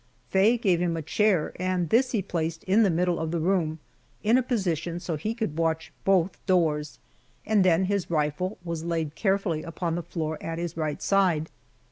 Faye 0.31 0.57
gave 0.57 0.79
him 0.81 0.97
a 0.97 1.03
chair, 1.03 1.53
and 1.57 1.89
this 1.89 2.09
he 2.11 2.23
placed 2.23 2.63
in 2.63 2.81
the 2.81 2.89
middle 2.89 3.19
of 3.19 3.29
the 3.29 3.39
room 3.39 3.77
in 4.23 4.35
a 4.35 4.41
position 4.41 4.99
so 4.99 5.15
he 5.15 5.35
could 5.35 5.59
watch 5.59 5.93
both 6.05 6.43
doors, 6.47 6.97
and 7.45 7.63
then 7.63 7.85
his 7.85 8.09
rifle 8.09 8.57
was 8.65 8.83
laid 8.83 9.13
carefully 9.13 9.61
upon 9.61 9.93
the 9.93 10.01
floor 10.01 10.41
at 10.41 10.57
his 10.57 10.75
right 10.75 11.03
side. 11.03 11.51